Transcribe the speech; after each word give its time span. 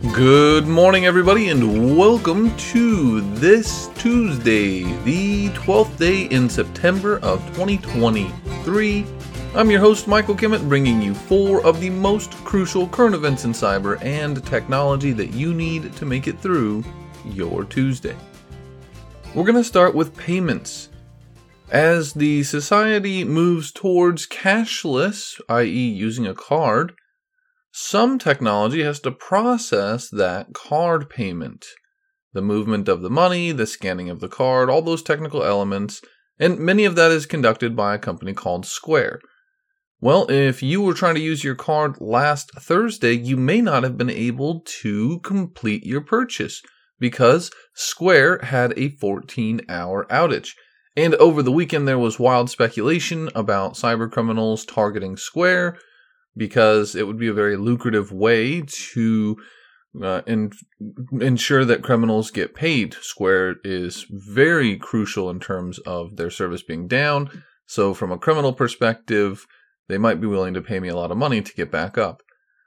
Good 0.00 0.68
morning, 0.68 1.06
everybody, 1.06 1.48
and 1.48 1.98
welcome 1.98 2.56
to 2.56 3.20
this 3.34 3.88
Tuesday, 3.96 4.84
the 5.02 5.48
12th 5.48 5.98
day 5.98 6.26
in 6.26 6.48
September 6.48 7.18
of 7.18 7.44
2023. 7.56 9.04
I'm 9.56 9.70
your 9.72 9.80
host, 9.80 10.06
Michael 10.06 10.36
Kimmett, 10.36 10.68
bringing 10.68 11.02
you 11.02 11.14
four 11.14 11.66
of 11.66 11.80
the 11.80 11.90
most 11.90 12.32
crucial 12.44 12.86
current 12.86 13.16
events 13.16 13.44
in 13.44 13.50
cyber 13.50 14.00
and 14.00 14.44
technology 14.46 15.10
that 15.14 15.32
you 15.32 15.52
need 15.52 15.92
to 15.96 16.06
make 16.06 16.28
it 16.28 16.38
through 16.38 16.84
your 17.24 17.64
Tuesday. 17.64 18.16
We're 19.34 19.42
going 19.42 19.56
to 19.56 19.64
start 19.64 19.96
with 19.96 20.16
payments. 20.16 20.90
As 21.72 22.12
the 22.12 22.44
society 22.44 23.24
moves 23.24 23.72
towards 23.72 24.28
cashless, 24.28 25.40
i.e., 25.48 25.66
using 25.66 26.28
a 26.28 26.34
card, 26.34 26.94
some 27.80 28.18
technology 28.18 28.82
has 28.82 28.98
to 28.98 29.12
process 29.12 30.10
that 30.10 30.52
card 30.52 31.08
payment. 31.08 31.64
The 32.32 32.42
movement 32.42 32.88
of 32.88 33.02
the 33.02 33.08
money, 33.08 33.52
the 33.52 33.68
scanning 33.68 34.10
of 34.10 34.18
the 34.18 34.28
card, 34.28 34.68
all 34.68 34.82
those 34.82 35.00
technical 35.00 35.44
elements, 35.44 36.02
and 36.40 36.58
many 36.58 36.84
of 36.84 36.96
that 36.96 37.12
is 37.12 37.24
conducted 37.24 37.76
by 37.76 37.94
a 37.94 37.98
company 37.98 38.32
called 38.34 38.66
Square. 38.66 39.20
Well, 40.00 40.28
if 40.28 40.60
you 40.60 40.82
were 40.82 40.92
trying 40.92 41.14
to 41.14 41.20
use 41.20 41.44
your 41.44 41.54
card 41.54 42.00
last 42.00 42.50
Thursday, 42.58 43.12
you 43.12 43.36
may 43.36 43.60
not 43.60 43.84
have 43.84 43.96
been 43.96 44.10
able 44.10 44.60
to 44.82 45.20
complete 45.20 45.86
your 45.86 46.00
purchase 46.00 46.60
because 46.98 47.52
Square 47.74 48.40
had 48.42 48.76
a 48.76 48.88
14 48.88 49.60
hour 49.68 50.04
outage. 50.10 50.50
And 50.96 51.14
over 51.14 51.44
the 51.44 51.52
weekend, 51.52 51.86
there 51.86 51.96
was 51.96 52.18
wild 52.18 52.50
speculation 52.50 53.30
about 53.36 53.74
cyber 53.74 54.10
criminals 54.10 54.64
targeting 54.64 55.16
Square 55.16 55.78
because 56.36 56.94
it 56.94 57.06
would 57.06 57.18
be 57.18 57.28
a 57.28 57.32
very 57.32 57.56
lucrative 57.56 58.12
way 58.12 58.62
to 58.62 59.36
uh, 60.02 60.22
in, 60.26 60.52
ensure 61.20 61.64
that 61.64 61.82
criminals 61.82 62.30
get 62.30 62.54
paid. 62.54 62.94
Square 63.00 63.56
is 63.64 64.06
very 64.10 64.76
crucial 64.76 65.30
in 65.30 65.40
terms 65.40 65.78
of 65.80 66.16
their 66.16 66.30
service 66.30 66.62
being 66.62 66.86
down. 66.86 67.42
So, 67.66 67.94
from 67.94 68.12
a 68.12 68.18
criminal 68.18 68.52
perspective, 68.52 69.46
they 69.88 69.98
might 69.98 70.20
be 70.20 70.26
willing 70.26 70.54
to 70.54 70.62
pay 70.62 70.80
me 70.80 70.88
a 70.88 70.96
lot 70.96 71.10
of 71.10 71.16
money 71.16 71.40
to 71.40 71.54
get 71.54 71.70
back 71.70 71.98
up. 71.98 72.22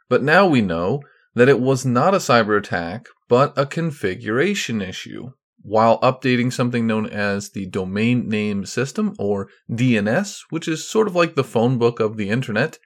But 0.09 0.23
now 0.23 0.47
we 0.47 0.61
know 0.61 1.01
that 1.35 1.49
it 1.49 1.59
was 1.59 1.85
not 1.85 2.13
a 2.13 2.17
cyber 2.17 2.57
attack, 2.57 3.07
but 3.29 3.53
a 3.57 3.65
configuration 3.65 4.81
issue. 4.81 5.31
While 5.63 5.99
updating 6.01 6.51
something 6.51 6.87
known 6.87 7.05
as 7.05 7.51
the 7.51 7.67
Domain 7.67 8.27
Name 8.27 8.65
System, 8.65 9.13
or 9.19 9.47
DNS, 9.69 10.39
which 10.49 10.67
is 10.67 10.87
sort 10.87 11.07
of 11.07 11.15
like 11.15 11.35
the 11.35 11.43
phone 11.43 11.77
book 11.77 11.99
of 11.99 12.17
the 12.17 12.29
internet, 12.29 12.79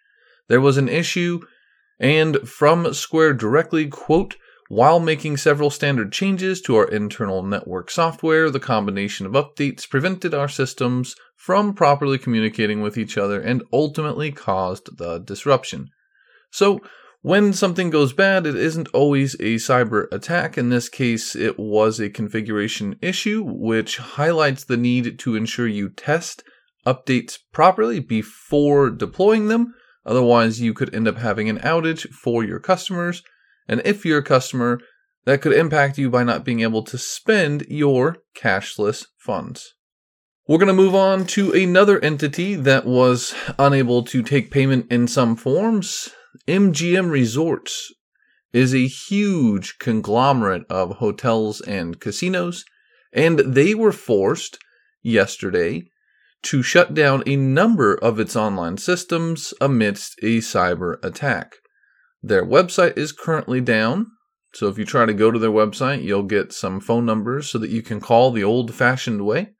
there 0.47 0.61
was 0.61 0.77
an 0.77 0.89
issue, 0.89 1.41
and 1.99 2.37
from 2.47 2.93
Square 2.93 3.33
directly, 3.33 3.87
quote, 3.87 4.35
while 4.67 4.99
making 4.99 5.37
several 5.37 5.69
standard 5.69 6.11
changes 6.11 6.59
to 6.61 6.75
our 6.75 6.87
internal 6.87 7.43
network 7.43 7.91
software, 7.91 8.49
the 8.49 8.59
combination 8.59 9.25
of 9.27 9.33
updates 9.33 9.87
prevented 9.87 10.33
our 10.33 10.49
systems 10.49 11.15
from 11.35 11.73
properly 11.73 12.17
communicating 12.17 12.81
with 12.81 12.97
each 12.97 13.15
other 13.17 13.39
and 13.39 13.63
ultimately 13.71 14.31
caused 14.31 14.97
the 14.97 15.19
disruption. 15.19 15.89
So, 16.49 16.79
when 17.21 17.53
something 17.53 17.89
goes 17.89 18.13
bad, 18.13 18.45
it 18.45 18.55
isn't 18.55 18.87
always 18.89 19.33
a 19.35 19.55
cyber 19.55 20.05
attack. 20.11 20.59
In 20.59 20.69
this 20.69 20.89
case, 20.89 21.35
it 21.35 21.57
was 21.57 21.99
a 21.99 22.09
configuration 22.09 22.97
issue, 23.01 23.43
which 23.43 23.97
highlights 23.97 24.63
the 24.63 24.77
need 24.77 25.17
to 25.19 25.35
ensure 25.35 25.67
you 25.67 25.89
test 25.89 26.43
updates 26.85 27.39
properly 27.51 27.99
before 27.99 28.91
deploying 28.91 29.47
them 29.47 29.73
Otherwise, 30.05 30.61
you 30.61 30.73
could 30.73 30.93
end 30.93 31.07
up 31.07 31.17
having 31.17 31.49
an 31.49 31.59
outage 31.59 32.07
for 32.09 32.43
your 32.43 32.59
customers. 32.59 33.23
And 33.67 33.81
if 33.83 34.05
you're 34.05 34.19
a 34.19 34.23
customer, 34.23 34.79
that 35.25 35.41
could 35.41 35.53
impact 35.53 35.97
you 35.97 36.09
by 36.09 36.23
not 36.23 36.45
being 36.45 36.61
able 36.61 36.83
to 36.83 36.97
spend 36.97 37.65
your 37.67 38.17
cashless 38.37 39.05
funds. 39.17 39.73
We're 40.47 40.59
going 40.59 40.67
to 40.67 40.73
move 40.73 40.93
on 40.93 41.25
to 41.27 41.51
another 41.53 41.99
entity 41.99 42.53
that 42.53 42.85
was 42.85 43.33
unable 43.57 44.03
to 44.03 44.21
take 44.21 44.51
payment 44.51 44.91
in 44.91 45.07
some 45.07 45.35
forms. 45.35 46.11
MGM 46.47 47.09
Resorts 47.09 47.91
is 48.53 48.75
a 48.75 48.87
huge 48.87 49.79
conglomerate 49.79 50.63
of 50.69 50.97
hotels 50.97 51.61
and 51.61 51.99
casinos, 51.99 52.63
and 53.11 53.39
they 53.39 53.73
were 53.73 53.91
forced 53.91 54.59
yesterday 55.01 55.85
to 56.43 56.61
shut 56.61 56.93
down 56.93 57.23
a 57.25 57.35
number 57.35 57.95
of 57.95 58.19
its 58.19 58.35
online 58.35 58.77
systems 58.77 59.53
amidst 59.59 60.17
a 60.21 60.37
cyber 60.37 61.03
attack. 61.03 61.55
Their 62.21 62.45
website 62.45 62.97
is 62.97 63.11
currently 63.11 63.61
down, 63.61 64.07
so 64.53 64.67
if 64.67 64.77
you 64.77 64.85
try 64.85 65.05
to 65.05 65.13
go 65.13 65.31
to 65.31 65.39
their 65.39 65.51
website, 65.51 66.03
you'll 66.03 66.23
get 66.23 66.53
some 66.53 66.79
phone 66.79 67.05
numbers 67.05 67.49
so 67.49 67.57
that 67.59 67.69
you 67.69 67.81
can 67.81 67.99
call 67.99 68.31
the 68.31 68.43
old 68.43 68.73
fashioned 68.73 69.25
way. 69.25 69.53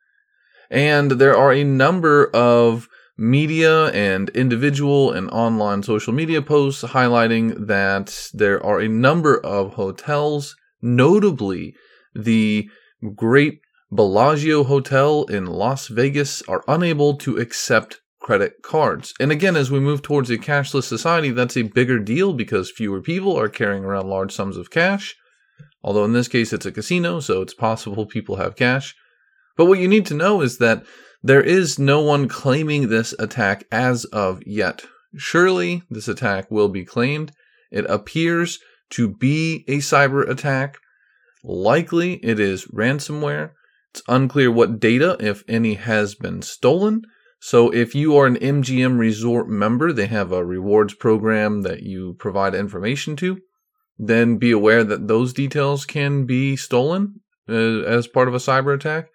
And 0.69 1.11
there 1.11 1.37
are 1.37 1.51
a 1.51 1.63
number 1.63 2.27
of 2.33 2.87
media 3.17 3.87
and 3.87 4.29
individual 4.29 5.11
and 5.11 5.29
online 5.31 5.83
social 5.83 6.13
media 6.13 6.41
posts 6.41 6.83
highlighting 6.83 7.67
that 7.67 8.29
there 8.33 8.63
are 8.65 8.79
a 8.79 8.87
number 8.87 9.37
of 9.37 9.73
hotels, 9.73 10.55
notably 10.81 11.75
the 12.13 12.69
great 13.15 13.59
Bellagio 13.91 14.63
Hotel 14.63 15.25
in 15.25 15.45
Las 15.45 15.87
Vegas 15.87 16.41
are 16.43 16.63
unable 16.67 17.15
to 17.17 17.37
accept 17.37 18.01
credit 18.19 18.63
cards. 18.63 19.13
And 19.19 19.31
again, 19.31 19.55
as 19.55 19.69
we 19.69 19.79
move 19.79 20.01
towards 20.01 20.31
a 20.31 20.37
cashless 20.37 20.85
society, 20.85 21.29
that's 21.29 21.55
a 21.55 21.61
bigger 21.61 21.99
deal 21.99 22.33
because 22.33 22.71
fewer 22.71 22.99
people 22.99 23.39
are 23.39 23.47
carrying 23.47 23.85
around 23.85 24.09
large 24.09 24.33
sums 24.33 24.57
of 24.57 24.71
cash. 24.71 25.15
Although 25.83 26.05
in 26.05 26.13
this 26.13 26.27
case 26.27 26.51
it's 26.51 26.65
a 26.65 26.71
casino, 26.71 27.19
so 27.19 27.43
it's 27.43 27.53
possible 27.53 28.07
people 28.07 28.37
have 28.37 28.55
cash. 28.55 28.95
But 29.55 29.65
what 29.65 29.79
you 29.79 29.87
need 29.87 30.07
to 30.07 30.15
know 30.15 30.41
is 30.41 30.57
that 30.57 30.83
there 31.21 31.43
is 31.43 31.77
no 31.77 32.01
one 32.01 32.27
claiming 32.27 32.89
this 32.89 33.13
attack 33.19 33.65
as 33.71 34.05
of 34.05 34.41
yet. 34.47 34.85
Surely 35.15 35.83
this 35.91 36.07
attack 36.07 36.49
will 36.49 36.69
be 36.69 36.83
claimed. 36.83 37.31
It 37.71 37.85
appears 37.87 38.59
to 38.91 39.07
be 39.07 39.63
a 39.67 39.77
cyber 39.77 40.27
attack. 40.27 40.77
Likely 41.43 42.15
it 42.15 42.39
is 42.39 42.65
ransomware. 42.65 43.51
It's 43.95 44.03
unclear 44.09 44.51
what 44.51 44.81
data, 44.81 45.15
if 45.21 45.45
any, 45.47 45.75
has 45.75 46.15
been 46.15 46.41
stolen. 46.41 47.03
So 47.39 47.73
if 47.73 47.95
you 47.95 48.17
are 48.17 48.25
an 48.25 48.35
MGM 48.35 48.99
Resort 48.99 49.47
member, 49.47 49.93
they 49.93 50.07
have 50.07 50.33
a 50.33 50.43
rewards 50.43 50.93
program 50.93 51.61
that 51.61 51.83
you 51.83 52.15
provide 52.19 52.53
information 52.53 53.15
to. 53.15 53.39
Then 53.97 54.35
be 54.35 54.51
aware 54.51 54.83
that 54.83 55.07
those 55.07 55.31
details 55.31 55.85
can 55.85 56.25
be 56.25 56.57
stolen 56.57 57.21
uh, 57.47 57.53
as 57.53 58.05
part 58.05 58.27
of 58.27 58.33
a 58.33 58.39
cyber 58.39 58.75
attack. 58.75 59.07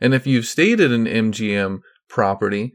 And 0.00 0.14
if 0.14 0.24
you've 0.24 0.46
stayed 0.46 0.80
at 0.80 0.92
an 0.92 1.06
MGM 1.06 1.80
property, 2.08 2.74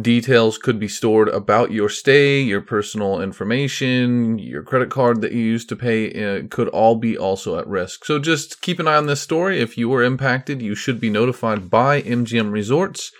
Details 0.00 0.56
could 0.56 0.78
be 0.78 0.88
stored 0.88 1.28
about 1.28 1.70
your 1.70 1.90
stay, 1.90 2.40
your 2.40 2.62
personal 2.62 3.20
information, 3.20 4.38
your 4.38 4.62
credit 4.62 4.88
card 4.88 5.20
that 5.20 5.32
you 5.32 5.40
used 5.40 5.68
to 5.68 5.76
pay 5.76 6.08
uh, 6.08 6.46
could 6.48 6.68
all 6.68 6.96
be 6.96 7.16
also 7.16 7.58
at 7.58 7.66
risk. 7.66 8.06
So 8.06 8.18
just 8.18 8.62
keep 8.62 8.78
an 8.78 8.88
eye 8.88 8.96
on 8.96 9.04
this 9.04 9.20
story. 9.20 9.60
If 9.60 9.76
you 9.76 9.90
were 9.90 10.02
impacted, 10.02 10.62
you 10.62 10.74
should 10.74 10.98
be 10.98 11.10
notified 11.10 11.68
by 11.68 12.00
MGM 12.00 12.52
Resorts, 12.52 13.12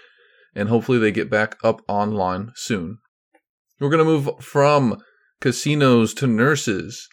and 0.55 0.71
hopefully 0.71 0.99
they 0.99 1.13
get 1.13 1.29
back 1.29 1.59
up 1.63 1.83
online 1.89 2.53
soon. 2.55 2.99
We're 3.79 3.91
going 3.91 3.99
to 3.99 4.05
move 4.05 4.31
from 4.43 5.03
casinos 5.43 6.15
to 6.15 6.27
nurses. 6.27 7.07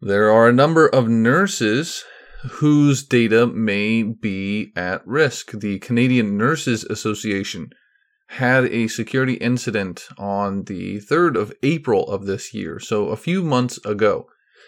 There 0.00 0.30
are 0.30 0.48
a 0.48 0.52
number 0.52 0.88
of 0.88 1.08
nurses 1.08 2.04
whose 2.52 3.04
data 3.04 3.46
may 3.46 4.02
be 4.02 4.72
at 4.74 5.06
risk. 5.06 5.50
The 5.50 5.78
Canadian 5.80 6.38
Nurses 6.38 6.84
Association 6.84 7.70
had 8.32 8.64
a 8.64 8.88
security 8.88 9.34
incident 9.34 10.08
on 10.16 10.64
the 10.64 10.98
3rd 11.00 11.36
of 11.36 11.52
April 11.62 12.04
of 12.08 12.24
this 12.24 12.54
year, 12.54 12.80
so 12.80 13.08
a 13.08 13.16
few 13.16 13.42
months 13.42 13.78
ago. 13.84 14.26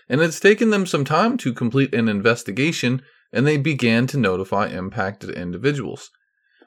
And 0.09 0.21
it's 0.21 0.39
taken 0.39 0.69
them 0.69 0.85
some 0.85 1.05
time 1.05 1.39
to 1.39 1.55
complete 1.55 1.95
an 1.95 2.09
investigation, 2.09 3.03
and 3.33 3.47
they 3.47 3.57
began 3.57 4.07
to 4.09 4.19
notify 4.19 4.67
impacted 4.67 5.31
individuals. 5.31 6.11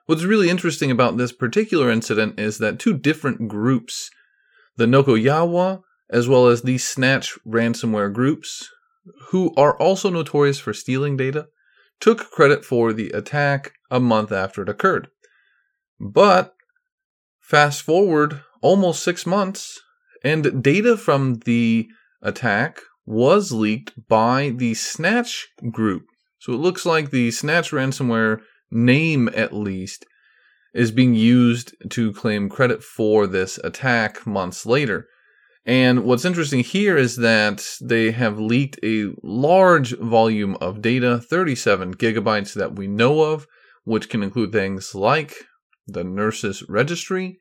What's 0.08 0.24
really 0.24 0.50
interesting 0.50 0.90
about 0.90 1.18
this 1.18 1.32
particular 1.32 1.92
incident 1.92 2.40
is 2.40 2.58
that 2.58 2.80
two 2.80 2.98
different 2.98 3.48
groups, 3.48 4.10
the 4.76 4.86
Nokoyawa 4.86 5.84
as 6.10 6.28
well 6.28 6.48
as 6.48 6.62
the 6.62 6.78
Snatch 6.78 7.38
ransomware 7.46 8.12
groups, 8.12 8.70
who 9.30 9.54
are 9.56 9.78
also 9.78 10.10
notorious 10.10 10.58
for 10.58 10.74
stealing 10.74 11.18
data, 11.18 11.48
took 12.00 12.32
credit 12.32 12.64
for 12.64 12.94
the 12.94 13.10
attack 13.12 13.74
a 13.92 14.00
month 14.00 14.32
after 14.32 14.62
it 14.62 14.70
occurred. 14.70 15.10
But 16.00 16.56
Fast 17.48 17.82
forward 17.82 18.42
almost 18.62 19.02
six 19.02 19.26
months, 19.26 19.80
and 20.22 20.62
data 20.62 20.98
from 20.98 21.36
the 21.46 21.88
attack 22.22 22.82
was 23.06 23.54
leaked 23.54 23.94
by 24.10 24.50
the 24.50 24.74
Snatch 24.74 25.48
group. 25.72 26.04
So 26.40 26.52
it 26.52 26.58
looks 26.58 26.86
like 26.86 27.10
the 27.10 27.32
Snatch 27.32 27.72
ransomware 27.72 28.42
name, 28.70 29.30
at 29.34 29.54
least, 29.54 30.06
is 30.74 30.92
being 30.92 31.16
used 31.16 31.74
to 31.92 32.12
claim 32.12 32.50
credit 32.50 32.84
for 32.84 33.28
this 33.28 33.58
attack 33.64 34.28
months 34.28 34.66
later. 34.66 35.08
And 35.66 36.04
what's 36.04 36.26
interesting 36.26 36.66
here 36.66 36.98
is 36.98 37.16
that 37.16 37.66
they 37.82 38.12
have 38.12 38.42
leaked 38.42 38.78
a 38.84 39.14
large 39.24 39.98
volume 39.98 40.58
of 40.60 40.82
data, 40.82 41.18
37 41.18 41.94
gigabytes 41.94 42.54
that 42.56 42.76
we 42.76 42.88
know 42.88 43.22
of, 43.22 43.48
which 43.86 44.10
can 44.10 44.22
include 44.22 44.52
things 44.52 44.94
like 44.94 45.34
the 45.88 46.04
nurses 46.04 46.64
registry, 46.68 47.40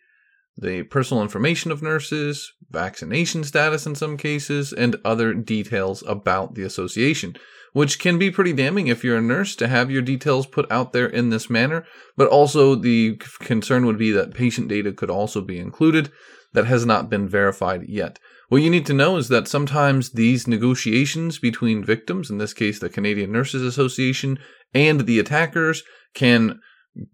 the 0.57 0.85
personal 0.85 1.23
information 1.23 1.71
of 1.71 1.83
nurses, 1.83 2.53
vaccination 2.71 3.45
status 3.45 3.87
in 3.87 3.95
some 3.95 4.17
cases, 4.17 4.73
and 4.73 4.97
other 5.05 5.35
details 5.35 6.03
about 6.07 6.55
the 6.55 6.63
association, 6.63 7.37
which 7.73 7.99
can 7.99 8.19
be 8.19 8.31
pretty 8.31 8.55
damning 8.55 8.87
if 8.87 9.05
you're 9.05 9.19
a 9.19 9.23
nurse 9.23 9.55
to 9.57 9.69
have 9.69 9.91
your 9.91 10.01
details 10.01 10.47
put 10.47 10.71
out 10.71 10.93
there 10.93 11.07
in 11.07 11.29
this 11.29 11.51
manner. 11.51 11.85
But 12.17 12.29
also, 12.29 12.75
the 12.75 13.17
concern 13.41 13.85
would 13.85 13.99
be 13.99 14.13
that 14.13 14.35
patient 14.35 14.69
data 14.69 14.93
could 14.93 15.11
also 15.11 15.43
be 15.43 15.59
included 15.59 16.11
that 16.55 16.67
has 16.67 16.87
not 16.87 17.11
been 17.11 17.29
verified 17.29 17.83
yet. 17.87 18.19
What 18.49 18.63
you 18.63 18.71
need 18.71 18.87
to 18.87 18.95
know 18.95 19.17
is 19.17 19.29
that 19.29 19.49
sometimes 19.49 20.11
these 20.11 20.47
negotiations 20.47 21.39
between 21.39 21.85
victims, 21.85 22.31
in 22.31 22.39
this 22.39 22.55
case 22.55 22.79
the 22.79 22.89
Canadian 22.89 23.33
Nurses 23.33 23.63
Association, 23.63 24.39
and 24.73 25.01
the 25.03 25.19
attackers 25.19 25.83
can 26.15 26.61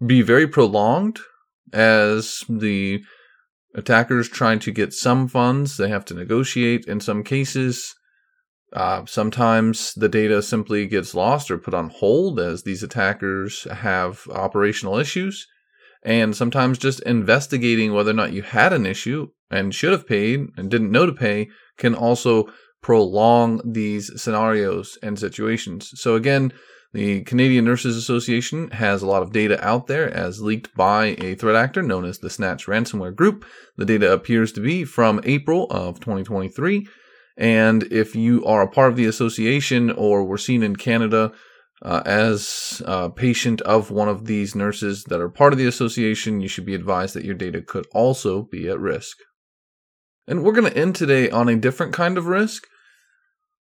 be 0.04 0.22
very 0.22 0.46
prolonged 0.46 1.18
as 1.72 2.44
the 2.48 3.02
attackers 3.74 4.28
trying 4.28 4.58
to 4.60 4.70
get 4.70 4.92
some 4.92 5.28
funds. 5.28 5.76
They 5.76 5.88
have 5.88 6.04
to 6.06 6.14
negotiate 6.14 6.84
in 6.86 7.00
some 7.00 7.24
cases. 7.24 7.94
Uh, 8.72 9.04
sometimes 9.06 9.92
the 9.94 10.08
data 10.08 10.42
simply 10.42 10.86
gets 10.86 11.14
lost 11.14 11.50
or 11.50 11.58
put 11.58 11.74
on 11.74 11.90
hold 11.90 12.40
as 12.40 12.62
these 12.62 12.82
attackers 12.82 13.64
have 13.64 14.22
operational 14.30 14.96
issues 14.96 15.46
and 16.02 16.34
sometimes 16.34 16.78
just 16.78 17.00
investigating 17.00 17.92
whether 17.92 18.10
or 18.10 18.14
not 18.14 18.32
you 18.32 18.42
had 18.42 18.72
an 18.72 18.86
issue 18.86 19.28
and 19.50 19.74
should 19.74 19.92
have 19.92 20.08
paid 20.08 20.40
and 20.56 20.70
didn't 20.70 20.90
know 20.90 21.06
to 21.06 21.12
pay 21.12 21.48
can 21.76 21.94
also 21.94 22.48
prolong 22.82 23.60
these 23.64 24.10
scenarios 24.20 24.98
and 25.02 25.18
situations. 25.18 25.92
So 25.94 26.16
again, 26.16 26.52
the 26.92 27.22
Canadian 27.22 27.64
Nurses 27.64 27.96
Association 27.96 28.70
has 28.70 29.00
a 29.00 29.06
lot 29.06 29.22
of 29.22 29.32
data 29.32 29.62
out 29.66 29.86
there 29.86 30.12
as 30.12 30.42
leaked 30.42 30.74
by 30.74 31.16
a 31.18 31.34
threat 31.34 31.56
actor 31.56 31.82
known 31.82 32.04
as 32.04 32.18
the 32.18 32.28
Snatch 32.28 32.66
ransomware 32.66 33.14
group. 33.14 33.46
The 33.76 33.86
data 33.86 34.12
appears 34.12 34.52
to 34.52 34.60
be 34.60 34.84
from 34.84 35.20
April 35.24 35.66
of 35.70 36.00
2023. 36.00 36.86
And 37.38 37.84
if 37.84 38.14
you 38.14 38.44
are 38.44 38.62
a 38.62 38.68
part 38.68 38.90
of 38.90 38.96
the 38.96 39.06
association 39.06 39.90
or 39.90 40.24
were 40.24 40.36
seen 40.36 40.62
in 40.62 40.76
Canada 40.76 41.32
uh, 41.80 42.02
as 42.04 42.82
a 42.84 43.08
patient 43.08 43.62
of 43.62 43.90
one 43.90 44.08
of 44.08 44.26
these 44.26 44.54
nurses 44.54 45.04
that 45.04 45.20
are 45.20 45.30
part 45.30 45.54
of 45.54 45.58
the 45.58 45.66
association, 45.66 46.42
you 46.42 46.48
should 46.48 46.66
be 46.66 46.74
advised 46.74 47.14
that 47.14 47.24
your 47.24 47.34
data 47.34 47.62
could 47.62 47.86
also 47.92 48.42
be 48.42 48.68
at 48.68 48.78
risk. 48.78 49.16
And 50.28 50.44
we're 50.44 50.52
going 50.52 50.70
to 50.70 50.78
end 50.78 50.94
today 50.94 51.30
on 51.30 51.48
a 51.48 51.56
different 51.56 51.94
kind 51.94 52.18
of 52.18 52.26
risk. 52.26 52.66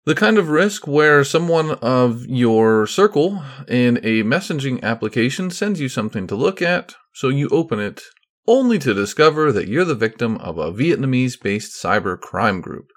The 0.06 0.15
kind 0.15 0.37
of 0.37 0.51
risk 0.51 0.87
where 0.87 1.25
someone 1.25 1.73
of 1.83 2.27
your 2.27 2.87
circle 2.87 3.43
in 3.67 3.97
a 3.99 4.23
messaging 4.23 4.83
application 4.83 5.51
sends 5.51 5.81
you 5.81 5.89
something 5.89 6.27
to 6.27 6.35
look 6.35 6.61
at, 6.61 6.95
so 7.15 7.31
you 7.31 7.49
open 7.49 7.81
it, 7.81 8.03
only 8.47 8.79
to 8.81 8.93
discover 8.93 9.51
that 9.53 9.69
you're 9.69 9.87
the 9.87 9.95
victim 9.95 10.37
of 10.39 10.59
a 10.59 10.71
Vietnamese 10.73 11.41
based 11.41 11.83
cyber 11.83 12.21
crime 12.21 12.61
group. 12.61 12.89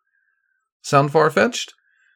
Sound 0.81 1.11
far 1.11 1.29
fetched? 1.29 1.73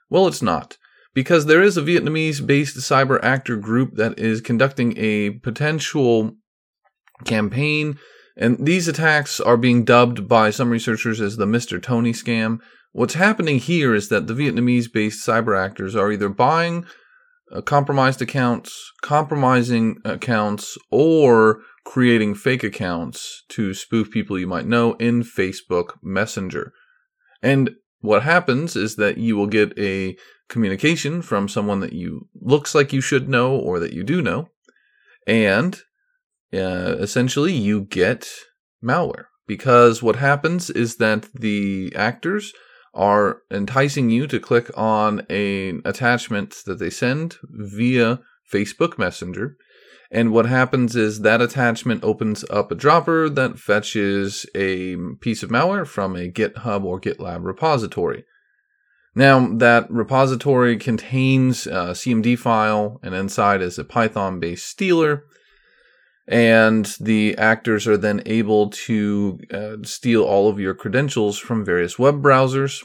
Well, 0.10 0.28
it's 0.28 0.42
not 0.42 0.78
because 1.14 1.46
there 1.46 1.62
is 1.62 1.78
a 1.78 1.82
Vietnamese 1.82 2.46
based 2.46 2.78
cyber 2.78 3.20
actor 3.24 3.56
group 3.58 3.96
that 3.96 4.18
is 4.20 4.42
conducting 4.42 4.94
a 4.98 5.32
potential 5.32 6.36
campaign. 7.26 7.98
And 8.38 8.66
these 8.66 8.88
attacks 8.88 9.40
are 9.40 9.58
being 9.58 9.84
dubbed 9.84 10.28
by 10.28 10.52
some 10.52 10.70
researchers 10.70 11.20
as 11.20 11.38
the 11.38 11.46
Mr. 11.46 11.82
Tony 11.82 12.14
scam. 12.14 12.60
What's 12.94 13.14
happening 13.14 13.60
here 13.60 13.96
is 13.96 14.10
that 14.10 14.28
the 14.28 14.34
Vietnamese 14.34 14.92
based 14.92 15.26
cyber 15.26 15.58
actors 15.58 15.96
are 15.96 16.12
either 16.12 16.28
buying 16.28 16.86
uh, 17.52 17.62
compromised 17.62 18.22
accounts, 18.22 18.92
compromising 19.02 19.98
accounts, 20.04 20.78
or 20.90 21.62
creating 21.86 22.36
fake 22.36 22.64
accounts 22.64 23.44
to 23.50 23.74
spoof 23.74 24.12
people 24.12 24.38
you 24.38 24.48
might 24.48 24.68
know 24.68 24.94
in 24.94 25.24
Facebook 25.24 25.94
Messenger. 26.04 26.74
And 27.42 27.72
what 28.02 28.24
happens 28.24 28.76
is 28.76 28.98
that 28.98 29.18
you 29.18 29.38
will 29.38 29.48
get 29.48 29.78
a 29.80 30.18
communication 30.50 31.22
from 31.22 31.48
someone 31.48 31.80
that 31.80 31.94
you 31.94 32.28
looks 32.42 32.76
like 32.76 32.92
you 32.92 33.02
should 33.02 33.30
know 33.30 33.56
or 33.56 33.80
that 33.80 33.94
you 33.94 34.04
do 34.04 34.22
know, 34.22 34.50
and 35.26 35.80
uh, 36.54 36.98
essentially 37.00 37.54
you 37.54 37.82
get 37.82 38.28
malware 38.84 39.26
because 39.48 40.04
what 40.04 40.18
happens 40.18 40.70
is 40.70 40.98
that 40.98 41.28
the 41.34 41.94
actors 41.96 42.52
are 42.94 43.42
enticing 43.50 44.10
you 44.10 44.28
to 44.28 44.40
click 44.40 44.70
on 44.78 45.22
an 45.30 45.82
attachment 45.86 46.56
that 46.66 46.80
they 46.80 46.90
send 46.90 47.38
via 47.44 48.20
Facebook 48.52 48.98
Messenger. 48.98 49.56
And 50.12 50.34
what 50.34 50.46
happens 50.46 50.96
is 50.96 51.22
that 51.22 51.42
attachment 51.42 52.04
opens 52.04 52.44
up 52.50 52.70
a 52.70 52.76
dropper 52.76 53.30
that 53.30 53.60
fetches 53.60 54.46
a 54.54 54.98
piece 55.22 55.42
of 55.42 55.50
malware 55.50 55.88
from 55.88 56.18
a 56.18 56.30
GitHub 56.30 56.84
or 56.84 57.00
GitLab 57.00 57.46
repository. 57.46 58.26
Now, 59.16 59.54
that 59.58 59.90
repository 59.90 60.78
contains 60.78 61.68
a 61.68 61.92
CMD 61.94 62.38
file, 62.38 63.00
and 63.04 63.14
inside 63.14 63.62
is 63.62 63.78
a 63.78 63.84
Python 63.84 64.40
based 64.40 64.68
stealer. 64.68 65.26
And 66.32 66.86
the 67.02 67.38
actors 67.38 67.86
are 67.88 67.98
then 67.98 68.24
able 68.26 68.70
to 68.70 69.38
uh, 69.54 69.76
steal 69.84 70.24
all 70.24 70.48
of 70.48 70.62
your 70.62 70.74
credentials 70.74 71.38
from 71.38 71.66
various 71.66 72.00
web 72.00 72.24
browsers. 72.24 72.84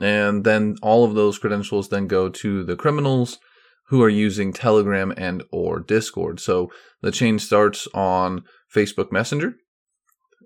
And 0.00 0.44
then 0.44 0.76
all 0.82 1.04
of 1.04 1.14
those 1.14 1.38
credentials 1.38 1.88
then 1.88 2.08
go 2.08 2.28
to 2.28 2.64
the 2.64 2.74
criminals 2.74 3.38
who 3.86 4.02
are 4.02 4.08
using 4.08 4.52
Telegram 4.52 5.14
and 5.16 5.44
or 5.52 5.78
Discord. 5.78 6.40
So 6.40 6.72
the 7.00 7.12
chain 7.12 7.38
starts 7.38 7.86
on 7.94 8.42
Facebook 8.74 9.12
Messenger. 9.12 9.54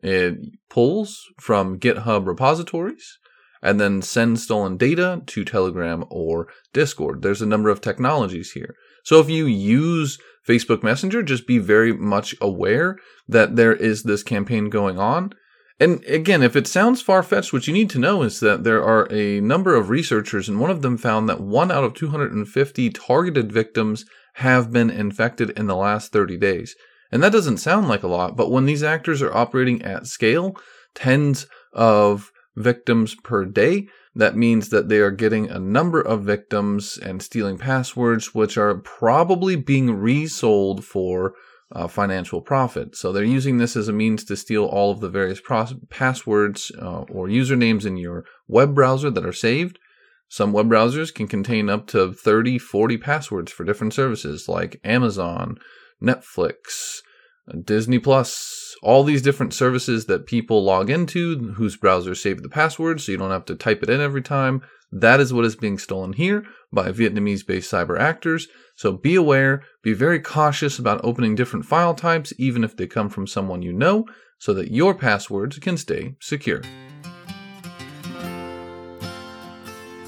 It 0.02 0.37
pulls 0.69 1.25
from 1.40 1.78
GitHub 1.78 2.26
repositories 2.26 3.19
and 3.62 3.81
then 3.81 4.02
sends 4.02 4.43
stolen 4.43 4.76
data 4.76 5.22
to 5.26 5.44
Telegram 5.44 6.04
or 6.10 6.49
Discord. 6.75 7.22
There's 7.22 7.43
a 7.43 7.46
number 7.46 7.70
of 7.70 7.81
technologies 7.81 8.52
here. 8.52 8.75
So 9.04 9.20
if 9.20 9.31
you 9.31 9.46
use 9.46 10.19
Facebook 10.49 10.83
Messenger, 10.83 11.23
just 11.23 11.47
be 11.47 11.59
very 11.59 11.93
much 11.93 12.35
aware 12.41 12.97
that 13.29 13.56
there 13.56 13.75
is 13.75 14.03
this 14.03 14.23
campaign 14.23 14.71
going 14.71 14.99
on. 14.99 15.33
And 15.81 16.05
again, 16.05 16.43
if 16.43 16.55
it 16.55 16.67
sounds 16.67 17.03
far 17.03 17.23
fetched, 17.23 17.53
what 17.53 17.67
you 17.67 17.73
need 17.73 17.91
to 17.91 17.99
know 17.99 18.23
is 18.23 18.41
that 18.41 18.62
there 18.62 18.85
are 18.85 19.09
a 19.11 19.41
number 19.41 19.75
of 19.75 19.89
researchers, 19.89 20.49
and 20.49 20.61
one 20.61 20.71
of 20.71 20.83
them 20.83 20.97
found 20.97 21.29
that 21.29 21.41
one 21.41 21.71
out 21.71 21.85
of 21.85 21.94
250 21.94 22.91
targeted 22.91 23.50
victims 23.50 24.05
have 24.35 24.73
been 24.73 24.90
infected 24.90 25.50
in 25.50 25.66
the 25.66 25.76
last 25.76 26.12
30 26.12 26.37
days. 26.37 26.76
And 27.11 27.23
that 27.23 27.33
doesn't 27.33 27.59
sound 27.59 27.88
like 27.88 28.02
a 28.02 28.09
lot, 28.09 28.37
but 28.37 28.50
when 28.50 28.64
these 28.64 28.83
actors 28.83 29.23
are 29.23 29.35
operating 29.35 29.83
at 29.83 30.07
scale, 30.07 30.57
tens 30.95 31.47
of 31.73 32.31
victims 32.57 33.14
per 33.14 33.45
day. 33.45 33.88
That 34.14 34.37
means 34.37 34.69
that 34.69 34.88
they 34.88 34.99
are 34.99 35.11
getting 35.11 35.49
a 35.49 35.59
number 35.59 36.00
of 36.00 36.23
victims 36.23 36.99
and 36.99 37.23
stealing 37.23 37.57
passwords, 37.57 38.35
which 38.35 38.59
are 38.59 38.75
probably 38.75 39.57
being 39.57 39.90
resold 39.90 40.85
for 40.85 41.35
uh, 41.75 41.88
financial 41.88 42.42
profit. 42.42 42.95
So 42.95 43.12
they're 43.12 43.25
using 43.25 43.57
this 43.57 43.76
as 43.76 43.88
a 43.88 43.92
means 43.92 44.25
to 44.25 44.37
steal 44.37 44.64
all 44.64 44.90
of 44.90 45.00
the 45.00 45.09
various 45.09 45.40
pros- 45.40 45.75
passwords 45.88 46.71
uh, 46.78 47.02
or 47.02 47.28
usernames 47.28 47.87
in 47.87 47.97
your 47.97 48.25
web 48.47 48.75
browser 48.75 49.11
that 49.11 49.25
are 49.25 49.33
saved. 49.33 49.78
Some 50.28 50.52
web 50.52 50.69
browsers 50.69 51.14
can 51.14 51.28
contain 51.28 51.71
up 51.71 51.87
to 51.88 52.12
30, 52.12 52.59
40 52.59 52.99
passwords 52.99 53.52
for 53.52 53.64
different 53.64 53.95
services 53.95 54.49
like 54.49 54.81
Amazon, 54.85 55.59
Netflix, 56.02 57.00
Disney 57.64 57.99
Plus, 57.99 58.76
all 58.82 59.04
these 59.04 59.22
different 59.22 59.52
services 59.52 60.06
that 60.06 60.26
people 60.26 60.62
log 60.62 60.90
into 60.90 61.52
whose 61.54 61.76
browsers 61.76 62.18
save 62.18 62.42
the 62.42 62.49
password 62.49 63.00
so 63.00 63.12
you 63.12 63.18
don't 63.18 63.30
have 63.30 63.44
to 63.46 63.54
type 63.54 63.82
it 63.82 63.90
in 63.90 64.00
every 64.00 64.22
time. 64.22 64.62
That 64.90 65.20
is 65.20 65.32
what 65.32 65.44
is 65.44 65.56
being 65.56 65.78
stolen 65.78 66.12
here 66.12 66.44
by 66.72 66.92
Vietnamese 66.92 67.46
based 67.46 67.72
cyber 67.72 67.99
actors. 67.99 68.49
So 68.76 68.92
be 68.92 69.14
aware, 69.14 69.62
be 69.82 69.92
very 69.92 70.20
cautious 70.20 70.78
about 70.78 71.00
opening 71.04 71.34
different 71.34 71.64
file 71.64 71.94
types, 71.94 72.32
even 72.38 72.62
if 72.62 72.76
they 72.76 72.87
come 72.87 73.08
from 73.08 73.26
someone 73.26 73.62
you 73.62 73.72
know, 73.72 74.06
so 74.38 74.52
that 74.54 74.70
your 74.70 74.94
passwords 74.94 75.58
can 75.58 75.76
stay 75.76 76.14
secure. 76.20 76.62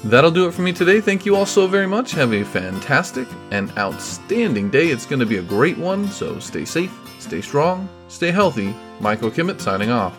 That'll 0.05 0.29
do 0.29 0.47
it 0.47 0.53
for 0.53 0.61
me 0.61 0.71
today. 0.71 1.01
Thank 1.01 1.25
you 1.25 1.35
all 1.35 1.47
so 1.47 1.65
very 1.65 1.87
much. 1.87 2.11
Have 2.11 2.31
a 2.31 2.43
fantastic 2.43 3.27
and 3.49 3.75
outstanding 3.75 4.69
day. 4.69 4.89
It's 4.89 5.07
going 5.07 5.19
to 5.19 5.25
be 5.25 5.37
a 5.37 5.41
great 5.41 5.79
one, 5.79 6.07
so 6.09 6.37
stay 6.37 6.63
safe, 6.63 6.95
stay 7.17 7.41
strong, 7.41 7.89
stay 8.07 8.29
healthy. 8.29 8.75
Michael 8.99 9.31
Kimmett 9.31 9.59
signing 9.59 9.89
off. 9.89 10.15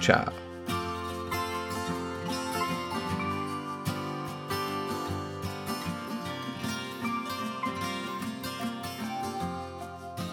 Ciao. 0.00 0.32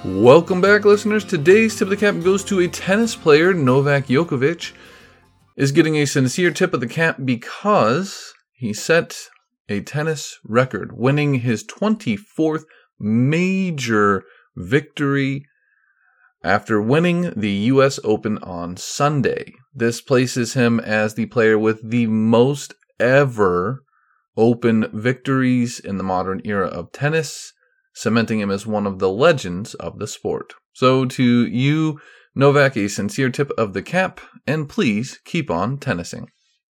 Welcome 0.06 0.62
back, 0.62 0.86
listeners. 0.86 1.26
Today's 1.26 1.76
tip 1.76 1.88
of 1.88 1.90
the 1.90 1.98
cap 1.98 2.24
goes 2.24 2.42
to 2.46 2.62
a 2.62 2.70
tennis 2.70 3.18
player, 3.18 3.54
Novak 3.54 4.08
Djokovic. 4.08 4.72
is 5.58 5.74
getting 5.74 5.98
a 5.98 6.06
sincere 6.06 6.52
tip 6.52 6.74
of 6.74 6.80
the 6.80 6.88
cap 6.88 7.18
because 7.26 8.34
he 8.58 8.74
set 8.74 9.30
a 9.70 9.82
tennis 9.82 10.40
record, 10.44 10.98
winning 10.98 11.36
his 11.36 11.64
24th 11.64 12.64
major 13.00 14.24
victory 14.56 15.46
after 16.44 16.82
winning 16.82 17.34
the 17.36 17.52
US 17.52 18.00
Open 18.04 18.38
on 18.40 18.76
Sunday. 18.76 19.54
This 19.74 20.02
places 20.02 20.54
him 20.54 20.80
as 20.80 21.14
the 21.14 21.28
player 21.28 21.58
with 21.58 21.88
the 21.88 22.08
most 22.08 22.74
ever 23.00 23.84
Open 24.36 24.88
victories 24.94 25.80
in 25.80 25.98
the 25.98 26.04
modern 26.04 26.42
era 26.46 26.68
of 26.68 26.92
tennis, 26.92 27.54
cementing 27.94 28.40
him 28.40 28.52
as 28.52 28.68
one 28.68 28.86
of 28.86 29.00
the 29.00 29.10
legends 29.10 29.74
of 29.76 29.98
the 29.98 30.08
sport. 30.08 30.54
So, 30.74 31.06
to 31.06 31.48
you, 31.48 32.00
Novak, 32.36 32.78
a 32.78 32.88
sincere 32.88 33.32
tip 33.32 33.50
of 33.58 33.74
the 33.74 33.82
cap, 33.82 34.22
and 34.46 34.70
please 34.70 35.20
keep 35.26 35.50
on 35.50 35.80
tennising. 35.80 36.28